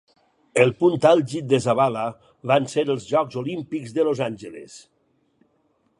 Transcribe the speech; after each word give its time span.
El 0.61 0.71
punt 0.79 1.03
àlgid 1.09 1.47
de 1.51 1.59
Zabala 1.65 2.07
van 2.53 2.67
ser 2.73 2.87
els 2.95 3.07
Jocs 3.13 3.41
Olímpics 3.45 3.97
de 3.99 4.07
Los 4.11 4.27
Angeles. 4.33 4.83